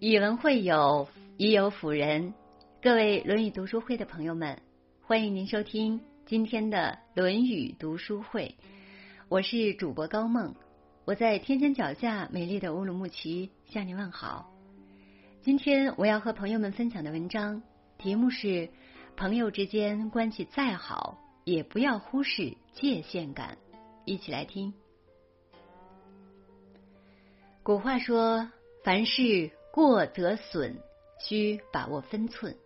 [0.00, 2.32] 以文会友，以友辅仁。
[2.80, 4.56] 各位《论语》读书会的朋友们，
[5.02, 8.54] 欢迎您收听今天的《论语》读书会。
[9.28, 10.54] 我是主播高梦，
[11.04, 14.48] 我在天山脚下美丽的乌鲁木齐向您问好。
[15.42, 17.60] 今天我要和朋友们分享的文章
[17.98, 18.68] 题目是：
[19.16, 23.58] 朋友之间关系再好，也不要忽视界限感。
[24.04, 24.72] 一起来听。
[27.64, 28.48] 古话说
[28.84, 30.74] ：“凡事过则损，
[31.20, 32.56] 需把握分寸。”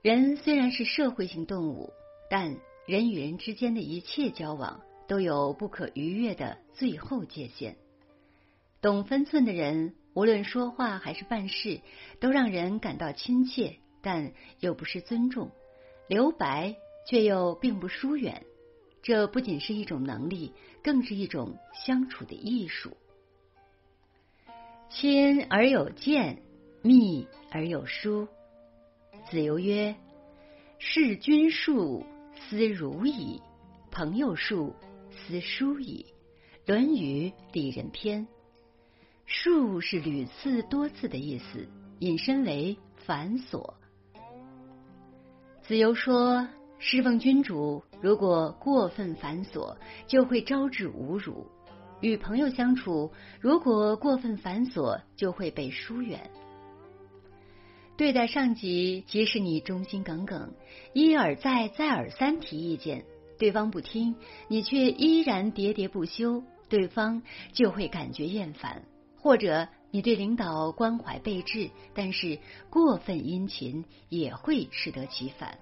[0.00, 1.92] 人虽然是社会性动物，
[2.30, 2.56] 但
[2.86, 7.76] 人与人之间的一切交往都有不可逾越的最后界限。
[8.80, 11.82] 懂分寸的人，无论说话还是办事，
[12.20, 15.50] 都让人感到亲切，但又不失尊重；
[16.08, 16.74] 留白
[17.06, 18.46] 却又并不疏远。
[19.02, 22.96] 这不仅是一种能力，更是一种相处的艺术。
[24.94, 26.42] 亲而有见，
[26.82, 28.28] 密而有疏。
[29.30, 29.96] 子游曰
[30.78, 32.04] ：“事君术，
[32.34, 33.40] 思如矣；
[33.90, 34.74] 朋友术，
[35.10, 36.04] 思疏矣。”
[36.70, 38.26] 《论语·里仁篇》。
[39.24, 41.66] 术是屡次、多次的意思，
[42.00, 43.72] 引申为繁琐。
[45.62, 46.46] 子游说
[46.78, 49.74] ：“侍奉君主，如果过分繁琐，
[50.06, 51.46] 就会招致侮辱。”
[52.02, 56.30] 与朋友相处，如果过分繁琐，就会被疏远。
[57.96, 60.52] 对待上级，即使你忠心耿耿，
[60.92, 63.04] 一而再、再而三提意见，
[63.38, 64.16] 对方不听，
[64.48, 68.82] 你却依然喋喋不休，对方就会感觉厌烦；
[69.16, 72.36] 或者你对领导关怀备至，但是
[72.68, 75.56] 过分殷勤，也会适得其反。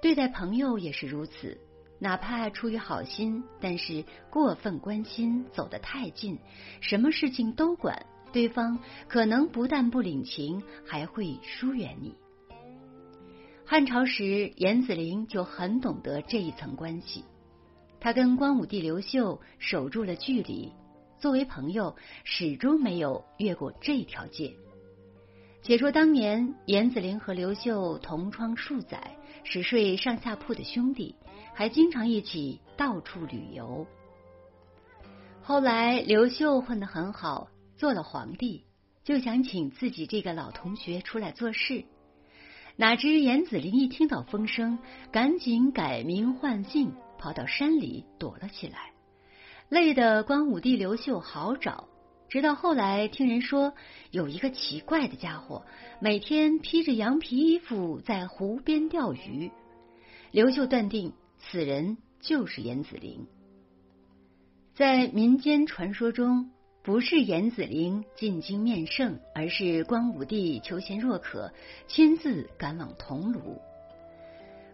[0.00, 1.58] 对待朋友也是如此。
[2.04, 6.38] 哪怕出于好心，但是过分关心，走得太近，
[6.82, 12.14] 什么事情都管，对方可能不但不领情，还会疏远你。
[13.64, 17.24] 汉朝时，严子陵就很懂得这一层关系，
[18.00, 20.70] 他跟光武帝刘秀守住了距离，
[21.18, 24.54] 作为朋友，始终没有越过这条界。
[25.64, 31.16] 且说当年，严子陵和刘秀同窗数载，是睡上下铺的兄弟。
[31.54, 33.86] 还经常一起到处旅游。
[35.40, 38.64] 后来刘秀混得很好，做了皇帝，
[39.04, 41.84] 就想请自己这个老同学出来做事。
[42.76, 44.78] 哪知严子陵一听到风声，
[45.12, 48.92] 赶紧改名换姓，跑到山里躲了起来，
[49.70, 51.88] 累得光武帝刘秀好找。
[52.34, 53.74] 直到后来听人说，
[54.10, 55.64] 有一个奇怪的家伙，
[56.00, 59.52] 每天披着羊皮衣服在湖边钓鱼。
[60.32, 61.12] 刘秀断定。
[61.38, 63.24] 此人就是严子陵。
[64.74, 66.50] 在民间传说中，
[66.82, 71.52] 不是严子陵进京面圣，而是光武帝求贤若渴，
[71.86, 73.60] 亲自赶往桐庐。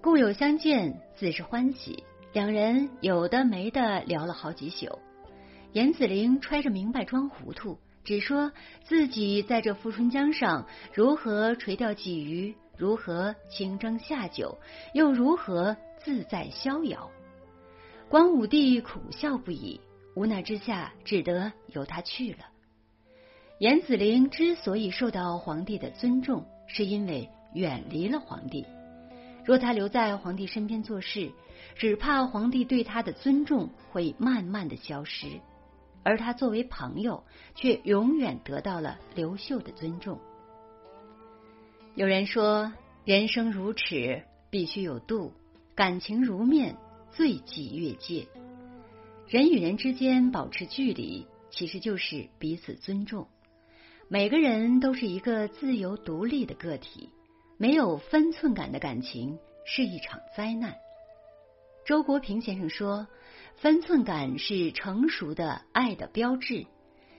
[0.00, 2.04] 故友相见，自是欢喜。
[2.32, 5.00] 两人有的没的聊了好几宿。
[5.72, 8.52] 严子陵揣着明白装糊涂，只说
[8.84, 14.58] 自己在这富春江上如何垂钓鲫鱼，如何清蒸下酒，
[14.94, 15.76] 又如何。
[16.04, 17.10] 自在逍遥，
[18.08, 19.80] 光武帝苦笑不已，
[20.14, 22.38] 无奈之下只得由他去了。
[23.58, 28.64] 严子陵之所以受到皇帝的尊重，是因为远离了皇帝。
[29.44, 31.32] 若他留在皇帝身边做事，
[31.74, 35.26] 只怕皇帝对他的尊重会慢慢的消失，
[36.08, 37.22] 而他作为朋友，
[37.54, 40.18] 却永远得到了刘秀的尊重。
[41.94, 42.72] 有人说，
[43.04, 45.34] 人生如尺，必须有度。
[45.74, 46.78] 感情如面，
[47.10, 48.26] 最忌越界。
[49.26, 53.28] 人与人之间保持距离，其实就是彼此尊重。
[54.08, 57.10] 每个人都是一个自由独立的个体，
[57.58, 60.74] 没有分寸感的感情是一场灾难。
[61.84, 63.06] 周国平先生说
[63.60, 66.66] ：“分寸感是成熟的爱的标志。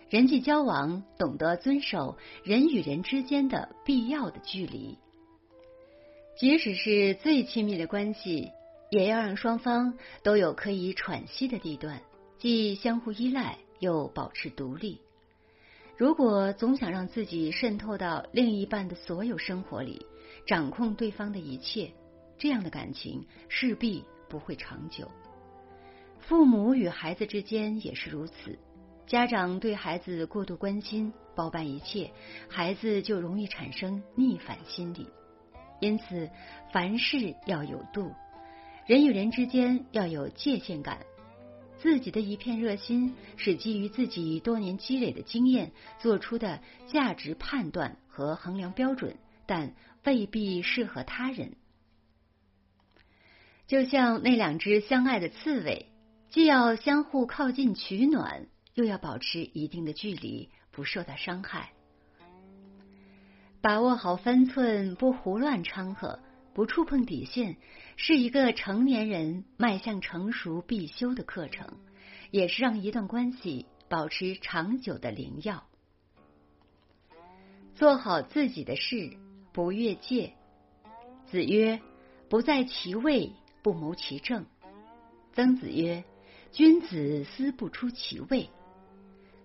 [0.10, 4.98] 人际交往懂得遵守人与人之间的必要的距离。”
[6.40, 8.50] 即使是最亲密的关系，
[8.90, 12.02] 也要让双方都有可以喘息的地段，
[12.38, 15.02] 既相互依赖又保持独立。
[15.98, 20.06] 如果总想让自己渗透到另一半的所有生活里，
[20.48, 21.92] 掌控对方的一切，
[22.38, 25.12] 这样的感情势必不会长久。
[26.30, 28.60] 父母与孩子之间也是如此，
[29.08, 32.12] 家长对孩子过度关心、包办一切，
[32.48, 35.08] 孩子就容易产生逆反心理。
[35.82, 36.30] 因此，
[36.72, 38.14] 凡事要有度，
[38.86, 41.00] 人与人之间要有界限感。
[41.80, 49.18] 自己的一片热心是基于自己多年积累的经验做出的价值判断和衡量标准，
[49.48, 49.74] 但
[50.04, 51.56] 未必适合他人。
[53.66, 55.88] 就像那两只相爱的刺猬，
[56.30, 61.72] 既要相互靠近取暖，又要保持一定的距离，不受到伤害。
[63.62, 66.20] 把握好分寸，不胡乱掺和，
[66.54, 67.58] 不触碰底线，
[67.98, 71.80] 是一个成年人迈向成熟必修的课程，
[72.30, 75.66] 也是让一段关系保持长久的灵药。
[77.74, 79.18] 做好自己的事，
[79.52, 80.34] 不越界。
[81.26, 81.82] 子曰
[82.30, 83.34] ：“不在其位，
[83.64, 84.46] 不谋其政。”
[85.34, 86.04] 曾子曰
[86.52, 88.50] ：“君子思不出其位。”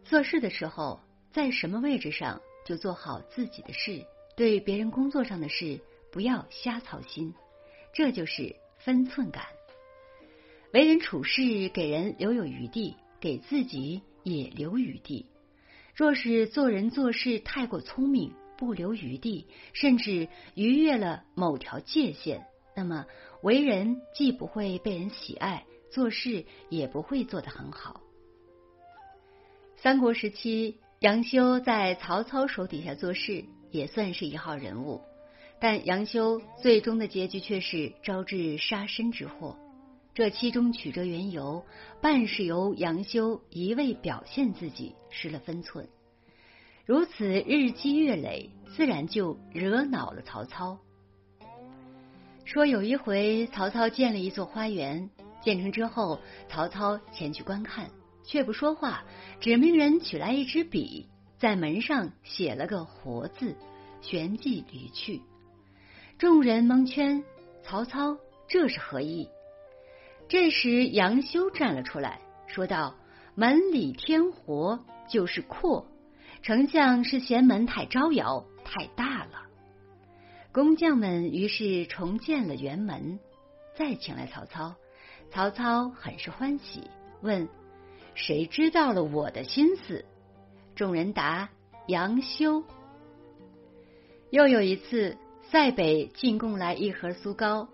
[0.04, 1.00] 做事的时候，
[1.32, 2.40] 在什么位置上？
[2.66, 4.06] 就做好自己的事，
[4.38, 5.80] 对别人工作上的事
[6.10, 7.34] 不要瞎操心，
[7.92, 9.44] 这就是分寸感。
[10.72, 15.26] 为人处事给人留有余地，给自己也留余地。
[15.94, 23.04] 若是做人做事太过聪明，不留余地，甚至逾越了某条界限，那么
[23.42, 28.00] 为人既不会被人喜爱，做事也不会做得很好。
[29.76, 30.76] 三国时期。
[31.00, 35.02] 杨修在曹操手底下做事，也算是一号人物，
[35.60, 39.58] 但杨修最终的结局却是招致杀身之祸。
[40.14, 41.62] 这其中曲折缘由，
[42.00, 45.86] 半是由杨修一味表现自己失了分寸，
[46.86, 50.78] 如此日积月累，自然就惹恼了曹操。
[52.46, 55.10] 说有一回，曹操建了一座花园，
[55.44, 56.18] 建成之后，
[56.48, 57.88] 曹操前去观看。
[58.26, 59.04] 却不说话，
[59.38, 63.54] 只命人取来一支笔，在门上写了个“活”字，
[64.00, 65.20] 旋即离去。
[66.16, 67.22] 众人蒙圈，
[67.62, 68.16] 曹操
[68.48, 69.28] 这是何意？
[70.26, 72.94] 这时杨修站了出来，说道
[73.36, 75.86] ：“门里添活就是阔，
[76.40, 79.42] 丞相是嫌门太招摇，太大了。”
[80.50, 83.18] 工匠们于是重建了辕门，
[83.76, 84.76] 再请来曹操。
[85.30, 86.88] 曹操很是欢喜，
[87.20, 87.48] 问。
[88.14, 90.04] 谁知道了我的心思？
[90.76, 91.48] 众人答：
[91.88, 92.62] 杨修。
[94.30, 95.16] 又有一次，
[95.50, 97.68] 塞北进贡来一盒酥糕，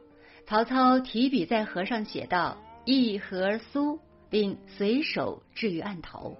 [0.46, 2.56] 曹操提笔在盒上写道
[2.86, 3.98] ：“一盒酥”，
[4.30, 6.38] 并随手置于案头。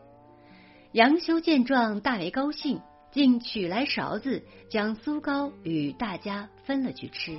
[0.92, 2.80] 杨修见状，大为高兴，
[3.12, 7.38] 竟取来勺子，将酥糕与大家分了去吃。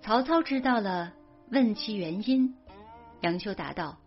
[0.00, 1.12] 曹操知道了，
[1.50, 2.56] 问其原因。
[3.22, 3.98] 杨修答道。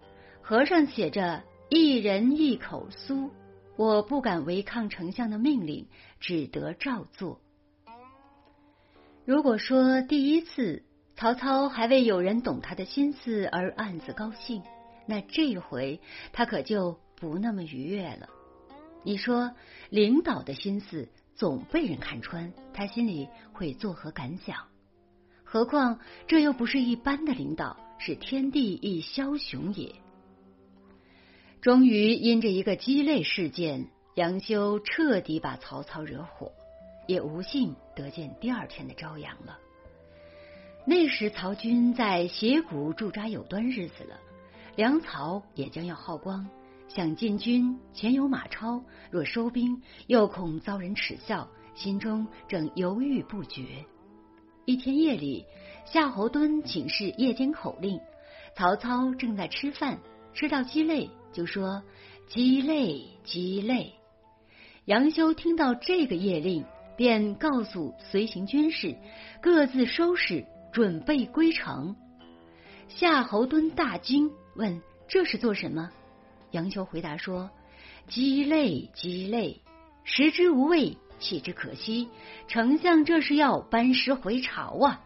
[0.41, 3.31] 和尚写着“一人一口酥”，
[3.75, 5.87] 我不敢违抗丞相的命令，
[6.19, 7.41] 只得照做。
[9.25, 10.83] 如果说第一次
[11.15, 14.61] 曹操还为有人懂他的心思而暗自高兴，
[15.07, 15.99] 那这回
[16.31, 18.29] 他可就不那么愉悦了。
[19.03, 19.51] 你说
[19.89, 24.67] 领导的心思总被人看穿，他心里会作何感想？
[25.43, 29.93] 何况这又不是一般的领导，是天地一枭雄也。
[31.61, 36.51] 终于因着一个鸡肋事件，杨修彻底把曹操惹火，
[37.07, 39.57] 也无幸得见第二天的朝阳了。
[40.85, 44.19] 那时曹军在斜谷驻扎有段日子了，
[44.75, 46.47] 粮草也将要耗光，
[46.87, 53.83] 想进军前有马超，若收兵又恐遭人耻笑，心中正犹豫不决。
[54.65, 55.45] 一天夜里，
[55.85, 57.99] 夏侯惇请示夜间口令，
[58.55, 59.99] 曹操正在吃饭，
[60.33, 61.09] 吃到鸡肋。
[61.31, 61.83] 就说
[62.27, 63.93] 鸡肋，鸡肋。
[64.85, 66.65] 杨修听到这个夜令，
[66.97, 68.95] 便告诉随行军士
[69.39, 71.95] 各自收拾，准备归城。
[72.87, 75.91] 夏侯惇大惊，问：“这是做什么？”
[76.51, 77.51] 杨修回答说
[78.07, 79.61] ：“鸡肋，鸡肋，
[80.03, 82.07] 食之无味，弃之可惜。
[82.47, 85.01] 丞相这是要班师回朝啊！”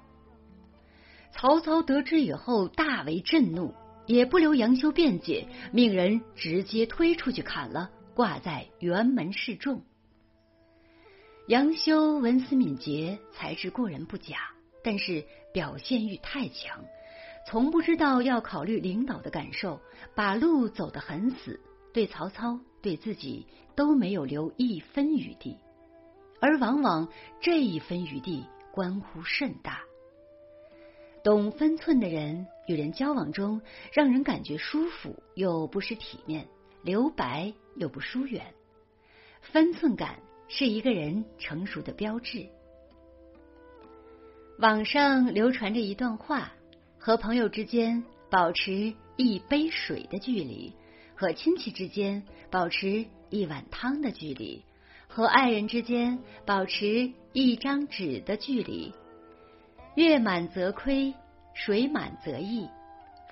[1.31, 3.73] 曹操得知以后，大为震怒。
[4.05, 9.83] 也不留杨修辩解，命人直接推出去砍了，挂在辕门示众。
[11.47, 14.37] 杨修文思敏捷，才智过人不假，
[14.83, 15.23] 但是
[15.53, 16.83] 表现欲太强，
[17.45, 19.79] 从不知道要考虑领导的感受，
[20.15, 21.59] 把路走得很死，
[21.93, 23.45] 对曹操对自己
[23.75, 25.55] 都没有留一分余地，
[26.41, 27.07] 而往往
[27.41, 29.81] 这一分余地关乎甚大。
[31.23, 36.47] 懂分寸的人，与人交往中让人感觉舒服又不失体面，
[36.81, 38.53] 留白又不疏远。
[39.41, 42.47] 分寸感是一个人成熟的标志。
[44.59, 46.51] 网上流传着一段话：
[46.97, 50.73] 和朋友之间保持一杯水的距离，
[51.15, 54.63] 和亲戚之间保持一碗汤的距离，
[55.11, 58.93] 和爱人之间保持一张纸的距离。
[59.95, 61.13] 月满则亏，
[61.55, 62.69] 水满则溢。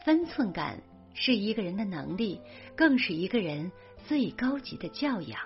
[0.03, 0.81] 分寸感
[1.13, 2.41] 是一个人的能力，
[2.75, 3.71] 更是一个人
[4.07, 5.39] 最高级的教养。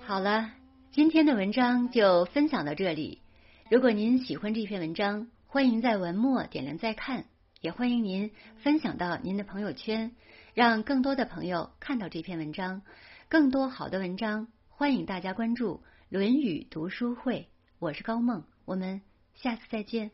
[0.00, 0.50] 好了，
[0.90, 3.22] 今天的文章就分享到这里。
[3.70, 7.24] 如果您喜欢这篇文章，欢迎在文末点亮再看，
[7.62, 10.14] 也欢迎您分享到您的朋友圈，
[10.52, 12.82] 让更多的朋友看到这篇文章。
[13.28, 15.76] 更多好的文章，欢迎大家关注
[16.08, 17.40] 《论语读书会》。
[17.78, 19.00] 我是高梦，我们
[19.34, 20.10] 下次再见。